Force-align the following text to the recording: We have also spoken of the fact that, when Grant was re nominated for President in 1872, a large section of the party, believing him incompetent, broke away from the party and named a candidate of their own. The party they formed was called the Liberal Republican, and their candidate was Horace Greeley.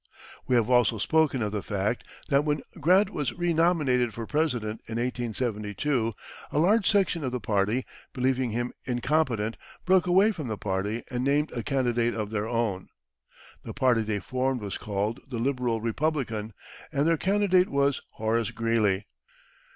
We 0.47 0.55
have 0.55 0.67
also 0.67 0.97
spoken 0.97 1.43
of 1.43 1.51
the 1.51 1.61
fact 1.61 2.05
that, 2.29 2.43
when 2.43 2.63
Grant 2.79 3.11
was 3.11 3.33
re 3.33 3.53
nominated 3.53 4.15
for 4.15 4.25
President 4.25 4.81
in 4.87 4.95
1872, 4.97 6.15
a 6.51 6.57
large 6.57 6.89
section 6.89 7.23
of 7.23 7.31
the 7.31 7.39
party, 7.39 7.85
believing 8.11 8.49
him 8.49 8.73
incompetent, 8.85 9.57
broke 9.85 10.07
away 10.07 10.31
from 10.31 10.47
the 10.47 10.57
party 10.57 11.03
and 11.11 11.23
named 11.23 11.51
a 11.51 11.61
candidate 11.61 12.15
of 12.15 12.31
their 12.31 12.47
own. 12.47 12.87
The 13.63 13.75
party 13.75 14.01
they 14.01 14.17
formed 14.19 14.61
was 14.61 14.79
called 14.79 15.19
the 15.29 15.37
Liberal 15.37 15.81
Republican, 15.81 16.53
and 16.91 17.05
their 17.05 17.15
candidate 17.17 17.69
was 17.69 18.01
Horace 18.13 18.49
Greeley. 18.49 19.05